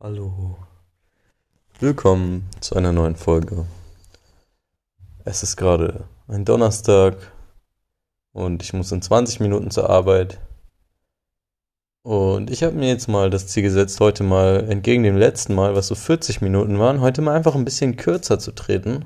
[0.00, 0.56] Hallo.
[1.80, 3.66] Willkommen zu einer neuen Folge.
[5.24, 7.16] Es ist gerade ein Donnerstag
[8.32, 10.38] und ich muss in 20 Minuten zur Arbeit.
[12.04, 15.74] Und ich habe mir jetzt mal das Ziel gesetzt, heute mal entgegen dem letzten Mal,
[15.74, 19.04] was so 40 Minuten waren, heute mal einfach ein bisschen kürzer zu treten.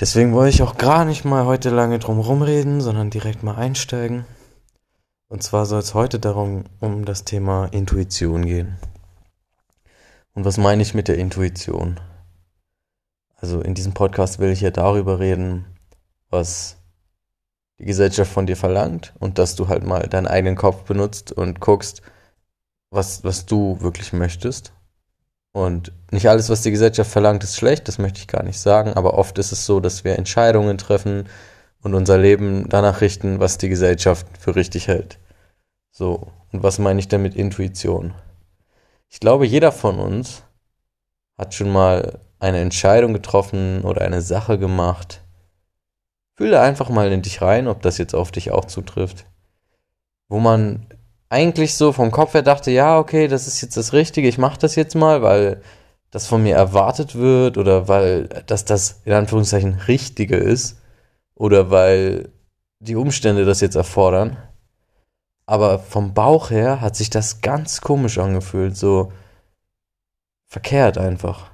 [0.00, 4.24] Deswegen wollte ich auch gar nicht mal heute lange drum rumreden, sondern direkt mal einsteigen.
[5.28, 8.76] Und zwar soll es heute darum um das Thema Intuition gehen.
[10.34, 12.00] Und was meine ich mit der Intuition?
[13.36, 15.64] Also in diesem Podcast will ich ja darüber reden,
[16.28, 16.76] was
[17.78, 21.60] die Gesellschaft von dir verlangt und dass du halt mal deinen eigenen Kopf benutzt und
[21.60, 22.02] guckst,
[22.90, 24.72] was, was du wirklich möchtest.
[25.52, 28.94] Und nicht alles, was die Gesellschaft verlangt, ist schlecht, das möchte ich gar nicht sagen,
[28.94, 31.28] aber oft ist es so, dass wir Entscheidungen treffen
[31.82, 35.20] und unser Leben danach richten, was die Gesellschaft für richtig hält.
[35.92, 38.14] So, und was meine ich damit Intuition?
[39.14, 40.42] Ich glaube, jeder von uns
[41.38, 45.22] hat schon mal eine Entscheidung getroffen oder eine Sache gemacht.
[46.34, 49.24] Fühle einfach mal in dich rein, ob das jetzt auf dich auch zutrifft.
[50.28, 50.88] Wo man
[51.28, 54.58] eigentlich so vom Kopf her dachte, ja, okay, das ist jetzt das Richtige, ich mache
[54.58, 55.62] das jetzt mal, weil
[56.10, 60.82] das von mir erwartet wird oder weil das das in Anführungszeichen Richtige ist
[61.36, 62.30] oder weil
[62.80, 64.38] die Umstände das jetzt erfordern.
[65.46, 69.12] Aber vom Bauch her hat sich das ganz komisch angefühlt, so
[70.46, 71.50] verkehrt einfach.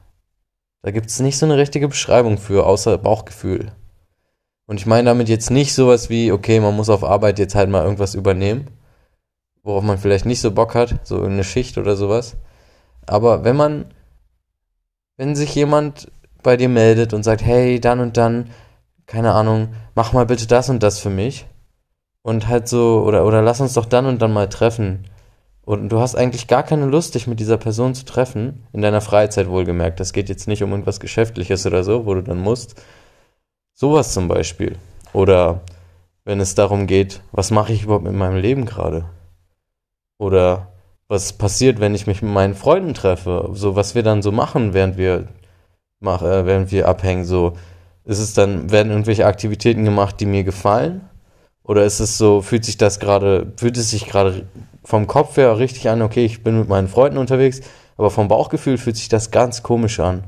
[0.82, 3.72] Da gibt es nicht so eine richtige Beschreibung für, außer Bauchgefühl.
[4.66, 7.68] Und ich meine damit jetzt nicht sowas wie, okay, man muss auf Arbeit jetzt halt
[7.68, 8.68] mal irgendwas übernehmen,
[9.62, 12.36] worauf man vielleicht nicht so Bock hat, so eine Schicht oder sowas.
[13.06, 13.92] Aber wenn man,
[15.16, 18.50] wenn sich jemand bei dir meldet und sagt, hey, dann und dann,
[19.06, 21.46] keine Ahnung, mach mal bitte das und das für mich,
[22.22, 25.04] und halt so, oder, oder lass uns doch dann und dann mal treffen.
[25.62, 29.00] Und du hast eigentlich gar keine Lust, dich mit dieser Person zu treffen, in deiner
[29.00, 30.00] Freizeit wohlgemerkt.
[30.00, 32.82] Das geht jetzt nicht um irgendwas Geschäftliches oder so, wo du dann musst.
[33.74, 34.76] Sowas zum Beispiel.
[35.12, 35.60] Oder
[36.24, 39.06] wenn es darum geht, was mache ich überhaupt mit meinem Leben gerade?
[40.18, 40.72] Oder
[41.08, 43.50] was passiert, wenn ich mich mit meinen Freunden treffe?
[43.52, 45.28] So, was wir dann so machen, während wir,
[46.00, 47.24] mach, äh, während wir abhängen.
[47.24, 47.54] So,
[48.04, 51.09] ist es dann, werden irgendwelche Aktivitäten gemacht, die mir gefallen?
[51.70, 54.48] Oder ist es so, fühlt sich das gerade, fühlt es sich gerade
[54.82, 57.60] vom Kopf her richtig an, okay, ich bin mit meinen Freunden unterwegs,
[57.96, 60.24] aber vom Bauchgefühl fühlt sich das ganz komisch an.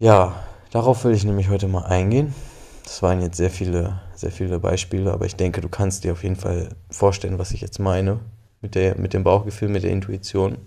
[0.00, 0.42] Ja,
[0.72, 2.34] darauf will ich nämlich heute mal eingehen.
[2.82, 6.24] Das waren jetzt sehr viele, sehr viele Beispiele, aber ich denke, du kannst dir auf
[6.24, 8.18] jeden Fall vorstellen, was ich jetzt meine
[8.60, 10.58] mit, der, mit dem Bauchgefühl, mit der Intuition.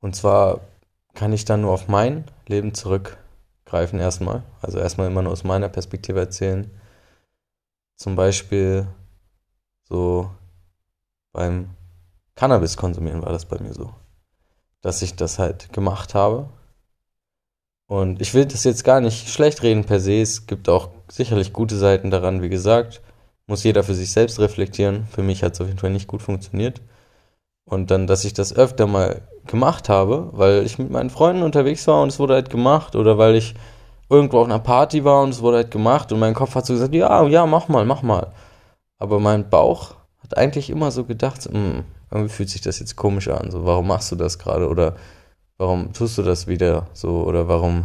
[0.00, 0.60] Und zwar
[1.14, 4.42] kann ich dann nur auf mein Leben zurückgreifen erstmal.
[4.60, 6.70] Also erstmal immer nur aus meiner Perspektive erzählen
[7.98, 8.86] zum Beispiel
[9.82, 10.30] so
[11.32, 11.70] beim
[12.36, 13.92] Cannabis konsumieren war das bei mir so,
[14.80, 16.48] dass ich das halt gemacht habe.
[17.86, 20.20] Und ich will das jetzt gar nicht schlecht reden per se.
[20.20, 23.00] Es gibt auch sicherlich gute Seiten daran, wie gesagt.
[23.46, 25.06] Muss jeder für sich selbst reflektieren.
[25.06, 26.82] Für mich hat es auf jeden Fall nicht gut funktioniert.
[27.64, 31.86] Und dann, dass ich das öfter mal gemacht habe, weil ich mit meinen Freunden unterwegs
[31.86, 33.54] war und es wurde halt gemacht oder weil ich
[34.10, 36.72] irgendwo auf einer Party war und es wurde halt gemacht und mein Kopf hat so
[36.72, 38.32] gesagt, ja, ja, mach mal, mach mal.
[38.98, 43.28] Aber mein Bauch hat eigentlich immer so gedacht, hm, irgendwie fühlt sich das jetzt komisch
[43.28, 44.96] an, so, warum machst du das gerade oder
[45.58, 47.84] warum tust du das wieder so oder warum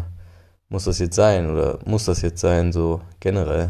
[0.69, 3.69] muss das jetzt sein oder muss das jetzt sein, so generell.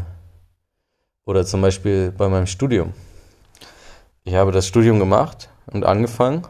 [1.26, 2.94] Oder zum Beispiel bei meinem Studium.
[4.24, 6.46] Ich habe das Studium gemacht und angefangen,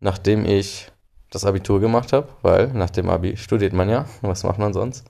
[0.00, 0.90] nachdem ich
[1.34, 5.04] das Abitur gemacht habe, weil nach dem Abi studiert man ja, was macht man sonst?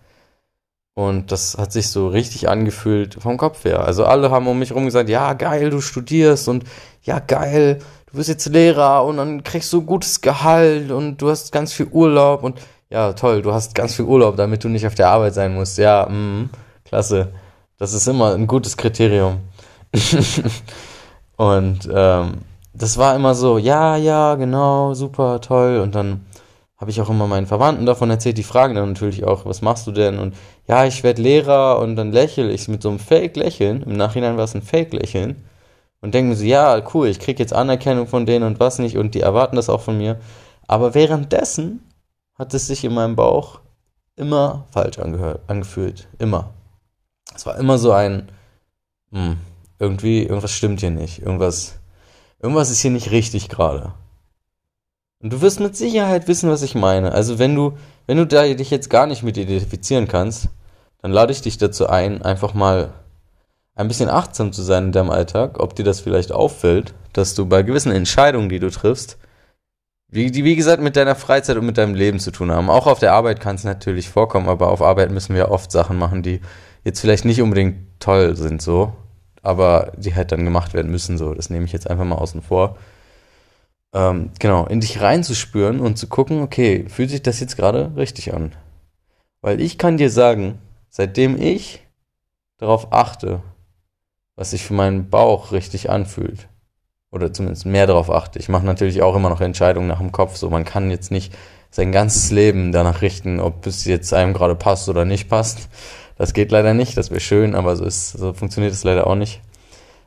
[0.97, 3.85] Und das hat sich so richtig angefühlt vom Kopf her.
[3.85, 6.65] Also alle haben um mich herum gesagt, ja geil, du studierst und
[7.03, 11.51] ja geil, du wirst jetzt Lehrer und dann kriegst du gutes Gehalt und du hast
[11.51, 14.95] ganz viel Urlaub und ja toll, du hast ganz viel Urlaub, damit du nicht auf
[14.95, 15.79] der Arbeit sein musst.
[15.79, 16.49] Ja, mh,
[16.85, 17.33] klasse.
[17.77, 19.41] Das ist immer ein gutes Kriterium.
[21.37, 22.35] und ähm,
[22.75, 25.79] das war immer so, ja, ja, genau, super, toll.
[25.81, 26.27] Und dann
[26.77, 29.87] habe ich auch immer meinen Verwandten davon erzählt, die fragen dann natürlich auch, was machst
[29.87, 30.19] du denn?
[30.19, 30.35] Und
[30.67, 33.83] ja, ich werde Lehrer und dann lächle ich mit so einem Fake-Lächeln.
[33.85, 35.45] Im Nachhinein war es ein Fake-Lächeln.
[36.01, 38.99] Und denke mir so, ja, cool, ich kriege jetzt Anerkennung von denen und was nicht
[38.99, 40.21] und die erwarten das auch von mir.
[40.67, 41.81] Aber währenddessen
[42.35, 43.61] hat es sich in meinem Bauch
[44.17, 46.09] immer falsch angehört, angefühlt.
[46.19, 46.53] Immer.
[47.35, 48.29] Es war immer so ein,
[49.13, 49.39] hm,
[49.79, 51.23] irgendwie, irgendwas stimmt hier nicht.
[51.23, 51.79] Irgendwas
[52.45, 53.95] Irgendwas ist hier nicht richtig gerade.
[55.23, 57.13] Und du wirst mit Sicherheit wissen, was ich meine.
[57.13, 60.51] Also wenn du, wenn du da dich jetzt gar nicht mit identifizieren kannst,
[61.01, 62.93] dann lade ich dich dazu ein, einfach mal
[63.75, 67.47] ein bisschen achtsam zu sein in deinem Alltag, ob dir das vielleicht auffällt, dass du
[67.47, 69.17] bei gewissen Entscheidungen, die du triffst,
[70.09, 72.69] wie, die wie gesagt mit deiner Freizeit und mit deinem Leben zu tun haben.
[72.69, 75.97] Auch auf der Arbeit kann es natürlich vorkommen, aber auf Arbeit müssen wir oft Sachen
[75.97, 76.43] machen, die
[76.85, 78.93] jetzt vielleicht nicht unbedingt toll sind, so,
[79.45, 81.35] aber die halt dann gemacht werden müssen, so.
[81.35, 82.77] Das nehme ich jetzt einfach mal außen vor.
[83.95, 88.35] Ähm, genau, in dich reinzuspüren und zu gucken, okay, fühlt sich das jetzt gerade richtig
[88.35, 88.53] an?
[89.41, 90.59] Weil ich kann dir sagen,
[90.89, 91.87] seitdem ich
[92.59, 93.43] darauf achte,
[94.37, 96.49] was sich für meinen Bauch richtig anfühlt,
[97.15, 98.41] oder zumindest mehr darauf achte.
[98.41, 101.33] Ich mache natürlich auch immer noch Entscheidungen nach dem Kopf, so man kann jetzt nicht
[101.71, 105.69] sein ganzes Leben danach richten, ob es jetzt einem gerade passt oder nicht passt.
[106.17, 109.17] Das geht leider nicht, das wäre schön, aber so, ist, so funktioniert es leider auch
[109.17, 109.41] nicht.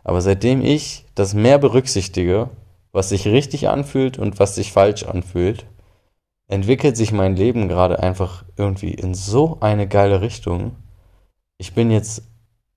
[0.04, 2.50] Aber seitdem ich das mehr berücksichtige,
[2.94, 5.66] was sich richtig anfühlt und was sich falsch anfühlt,
[6.48, 10.76] entwickelt sich mein Leben gerade einfach irgendwie in so eine geile Richtung.
[11.58, 12.24] Ich bin jetzt,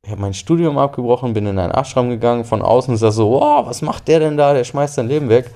[0.05, 3.67] ich habe mein Studium abgebrochen, bin in einen Ashram gegangen, von außen das so, wow,
[3.67, 4.53] was macht der denn da?
[4.53, 5.51] Der schmeißt sein Leben weg.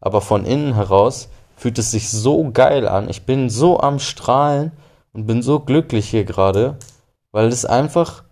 [0.00, 3.08] Aber von innen heraus fühlt es sich so geil an.
[3.08, 4.72] Ich bin so am Strahlen
[5.12, 6.76] und bin so glücklich hier gerade.
[7.32, 8.24] Weil es einfach,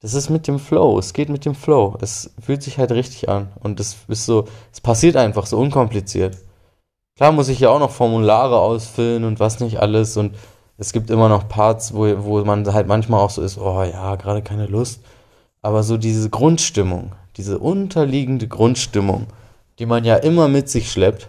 [0.00, 1.96] das ist mit dem Flow, es geht mit dem Flow.
[2.00, 3.52] Es fühlt sich halt richtig an.
[3.60, 6.36] Und es ist so, es passiert einfach so unkompliziert.
[7.16, 10.16] Klar muss ich ja auch noch Formulare ausfüllen und was nicht alles.
[10.16, 10.34] Und
[10.78, 14.16] es gibt immer noch Parts, wo, wo man halt manchmal auch so ist, oh ja,
[14.16, 15.02] gerade keine Lust.
[15.60, 19.28] Aber so diese Grundstimmung, diese unterliegende Grundstimmung,
[19.78, 21.28] die man ja immer mit sich schleppt,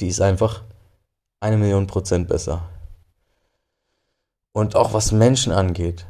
[0.00, 0.62] die ist einfach
[1.40, 2.62] eine Million Prozent besser.
[4.52, 6.06] Und auch was Menschen angeht.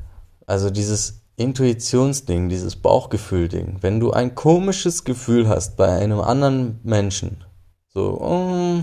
[0.47, 3.79] Also dieses Intuitionsding, dieses Bauchgefühl-Ding.
[3.81, 7.45] Wenn du ein komisches Gefühl hast bei einem anderen Menschen,
[7.89, 8.83] so, oh,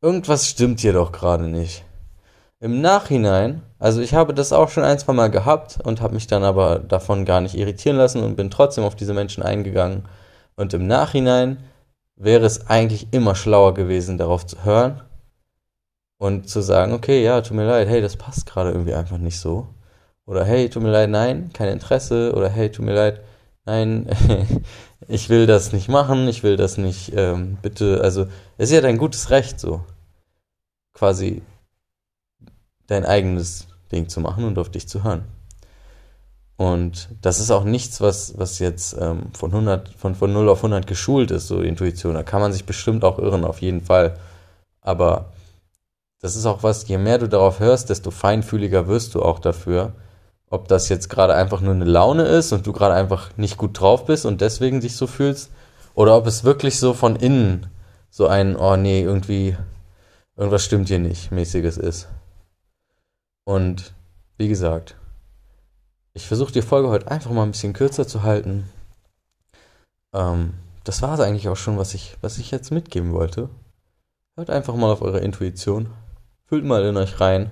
[0.00, 1.84] irgendwas stimmt hier doch gerade nicht.
[2.58, 6.26] Im Nachhinein, also ich habe das auch schon ein, zwei Mal gehabt und habe mich
[6.26, 10.06] dann aber davon gar nicht irritieren lassen und bin trotzdem auf diese Menschen eingegangen.
[10.56, 11.58] Und im Nachhinein
[12.16, 15.00] wäre es eigentlich immer schlauer gewesen, darauf zu hören
[16.18, 19.40] und zu sagen, okay, ja, tut mir leid, hey, das passt gerade irgendwie einfach nicht
[19.40, 19.68] so.
[20.30, 22.32] Oder hey, tut mir leid, nein, kein Interesse.
[22.36, 23.20] Oder hey, tut mir leid,
[23.64, 24.06] nein,
[25.08, 28.00] ich will das nicht machen, ich will das nicht, ähm, bitte.
[28.00, 29.84] Also, es ist ja dein gutes Recht, so
[30.94, 31.42] quasi
[32.86, 35.24] dein eigenes Ding zu machen und auf dich zu hören.
[36.56, 40.58] Und das ist auch nichts, was, was jetzt ähm, von, 100, von, von 0 auf
[40.58, 42.14] 100 geschult ist, so Intuition.
[42.14, 44.16] Da kann man sich bestimmt auch irren, auf jeden Fall.
[44.80, 45.32] Aber
[46.20, 49.92] das ist auch was, je mehr du darauf hörst, desto feinfühliger wirst du auch dafür
[50.50, 53.80] ob das jetzt gerade einfach nur eine Laune ist und du gerade einfach nicht gut
[53.80, 55.50] drauf bist und deswegen dich so fühlst,
[55.94, 57.66] oder ob es wirklich so von innen
[58.10, 59.56] so ein, oh nee, irgendwie,
[60.36, 62.08] irgendwas stimmt hier nicht, mäßiges ist.
[63.44, 63.94] Und
[64.36, 64.96] wie gesagt,
[66.12, 68.68] ich versuche die Folge heute einfach mal ein bisschen kürzer zu halten.
[70.12, 73.48] Ähm, das war es eigentlich auch schon, was ich, was ich jetzt mitgeben wollte.
[74.34, 75.90] Hört einfach mal auf eure Intuition.
[76.46, 77.50] Fühlt mal in euch rein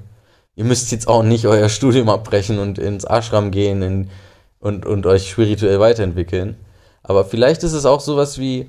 [0.58, 4.10] ihr müsst jetzt auch nicht euer Studium abbrechen und ins Ashram gehen in,
[4.58, 6.56] und, und euch spirituell weiterentwickeln.
[7.04, 8.68] Aber vielleicht ist es auch sowas wie,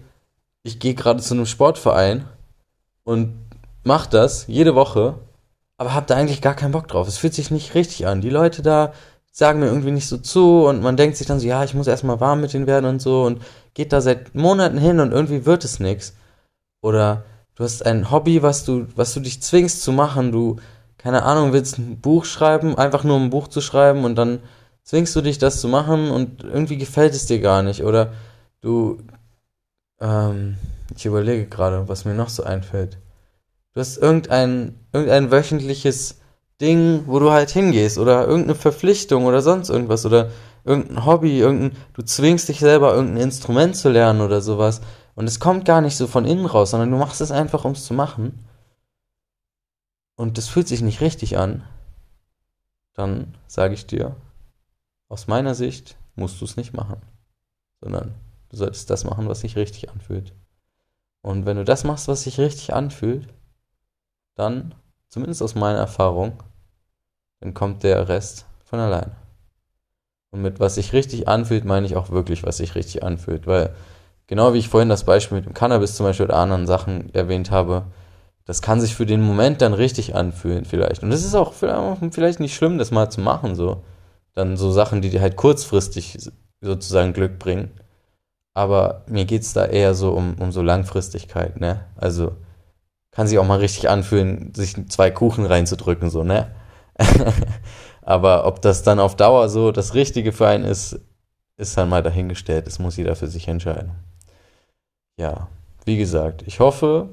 [0.62, 2.26] ich gehe gerade zu einem Sportverein
[3.04, 3.34] und
[3.84, 5.16] mach das jede Woche,
[5.78, 7.08] aber hab da eigentlich gar keinen Bock drauf.
[7.08, 8.22] Es fühlt sich nicht richtig an.
[8.22, 8.94] Die Leute da
[9.32, 11.88] sagen mir irgendwie nicht so zu und man denkt sich dann so, ja, ich muss
[11.88, 13.42] erstmal warm mit denen werden und so und
[13.74, 16.14] geht da seit Monaten hin und irgendwie wird es nichts.
[16.84, 17.24] Oder
[17.56, 20.58] du hast ein Hobby, was du, was du dich zwingst zu machen, du
[21.00, 24.40] keine Ahnung, willst ein Buch schreiben, einfach nur ein Buch zu schreiben und dann
[24.84, 27.84] zwingst du dich, das zu machen und irgendwie gefällt es dir gar nicht.
[27.84, 28.12] Oder
[28.62, 29.02] du,
[30.02, 30.58] ähm,
[30.96, 32.98] ich überlege gerade, was mir noch so einfällt.
[33.74, 36.20] Du hast irgendein, irgendein wöchentliches
[36.60, 40.32] Ding, wo du halt hingehst oder irgendeine Verpflichtung oder sonst irgendwas oder
[40.66, 44.82] irgendein Hobby, irgendein, du zwingst dich selber irgendein Instrument zu lernen oder sowas
[45.16, 47.72] und es kommt gar nicht so von innen raus, sondern du machst es einfach, um
[47.72, 48.49] es zu machen
[50.20, 51.64] und das fühlt sich nicht richtig an,
[52.94, 54.18] dann sage ich dir,
[55.08, 57.02] aus meiner Sicht musst du es nicht machen,
[57.80, 58.14] sondern
[58.50, 60.34] du solltest das machen, was sich richtig anfühlt.
[61.22, 63.30] Und wenn du das machst, was sich richtig anfühlt,
[64.36, 64.76] dann,
[65.08, 66.44] zumindest aus meiner Erfahrung,
[67.40, 69.16] dann kommt der Rest von alleine.
[70.32, 73.48] Und mit was sich richtig anfühlt, meine ich auch wirklich, was sich richtig anfühlt.
[73.48, 73.74] Weil,
[74.28, 77.52] genau wie ich vorhin das Beispiel mit dem Cannabis zum Beispiel oder anderen Sachen erwähnt
[77.52, 77.86] habe,
[78.50, 81.04] das kann sich für den Moment dann richtig anfühlen vielleicht.
[81.04, 83.84] Und es ist auch vielleicht nicht schlimm, das mal zu machen, so.
[84.34, 86.18] Dann so Sachen, die dir halt kurzfristig
[86.60, 87.70] sozusagen Glück bringen.
[88.56, 91.86] Aber mir geht es da eher so um, um so Langfristigkeit, ne?
[91.96, 92.38] Also
[93.12, 96.50] kann sich auch mal richtig anfühlen, sich zwei Kuchen reinzudrücken, so, ne?
[98.02, 101.00] Aber ob das dann auf Dauer so das Richtige für einen ist,
[101.58, 102.66] ist dann mal dahingestellt.
[102.66, 103.92] Das muss jeder für sich entscheiden.
[105.20, 105.50] Ja,
[105.86, 107.10] wie gesagt, ich hoffe,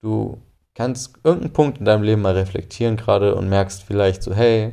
[0.00, 0.42] du
[0.78, 4.72] kannst irgendeinen Punkt in deinem Leben mal reflektieren gerade und merkst vielleicht so, hey,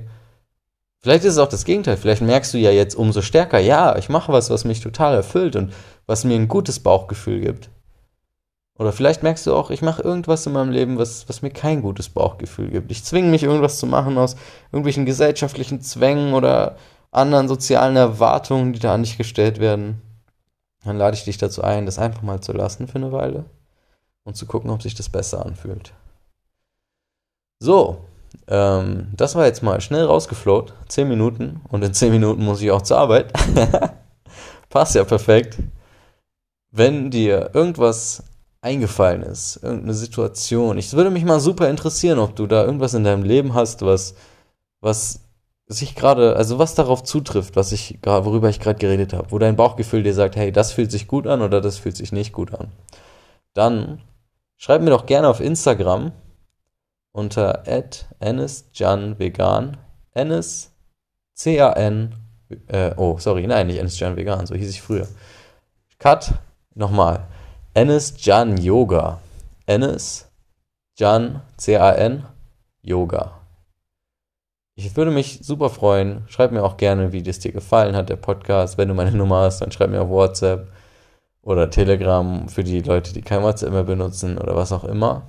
[1.01, 1.97] vielleicht ist es auch das Gegenteil.
[1.97, 5.55] Vielleicht merkst du ja jetzt umso stärker, ja, ich mache was, was mich total erfüllt
[5.55, 5.73] und
[6.05, 7.71] was mir ein gutes Bauchgefühl gibt.
[8.77, 11.81] Oder vielleicht merkst du auch, ich mache irgendwas in meinem Leben, was, was mir kein
[11.81, 12.91] gutes Bauchgefühl gibt.
[12.91, 14.35] Ich zwinge mich, irgendwas zu machen aus
[14.71, 16.75] irgendwelchen gesellschaftlichen Zwängen oder
[17.09, 20.03] anderen sozialen Erwartungen, die da an dich gestellt werden.
[20.83, 23.45] Dann lade ich dich dazu ein, das einfach mal zu lassen für eine Weile
[24.25, 25.93] und zu gucken, ob sich das besser anfühlt.
[27.59, 27.99] So,
[28.47, 30.73] ähm, das war jetzt mal schnell rausgefloht.
[30.89, 33.31] Zehn Minuten und in zehn Minuten muss ich auch zur Arbeit.
[34.69, 35.57] Passt ja perfekt.
[36.71, 38.23] Wenn dir irgendwas
[38.61, 40.77] eingefallen ist, irgendeine Situation.
[40.77, 44.15] Ich würde mich mal super interessieren, ob du da irgendwas in deinem Leben hast, was,
[44.81, 45.21] was
[45.67, 49.55] sich gerade, also was darauf zutrifft, was ich worüber ich gerade geredet habe, wo dein
[49.55, 52.53] Bauchgefühl dir sagt, hey, das fühlt sich gut an oder das fühlt sich nicht gut
[52.53, 52.67] an.
[53.53, 54.01] Dann
[54.57, 56.11] schreib mir doch gerne auf Instagram
[57.11, 57.63] unter
[58.19, 59.77] @enisjanvegan,
[60.13, 60.71] Enis
[61.33, 62.15] C A N
[62.67, 65.07] äh, oh, sorry, nein, nicht Jan Vegan, so hieß ich früher.
[65.99, 66.33] Cut
[66.75, 67.25] nochmal.
[67.73, 69.19] Enes Jan Yoga.
[69.65, 70.25] Enes
[70.97, 72.23] Jan, C-A-N,
[72.81, 73.41] Yoga.
[74.75, 76.23] Ich würde mich super freuen.
[76.27, 78.77] Schreib mir auch gerne, wie das dir gefallen hat, der Podcast.
[78.77, 80.69] Wenn du meine Nummer hast, dann schreib mir auf WhatsApp
[81.45, 85.27] oder Telegram für die Leute, die kein WhatsApp mehr benutzen oder was auch immer.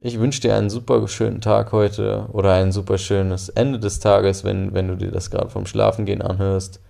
[0.00, 4.44] Ich wünsche dir einen super schönen Tag heute oder ein super schönes Ende des Tages,
[4.44, 6.80] wenn, wenn du dir das gerade vom Schlafengehen anhörst.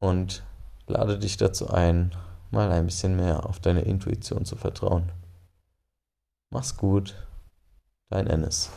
[0.00, 0.42] Und
[0.86, 2.12] lade dich dazu ein,
[2.50, 5.12] mal ein bisschen mehr auf deine Intuition zu vertrauen.
[6.50, 7.14] Mach's gut,
[8.08, 8.70] dein Ennis.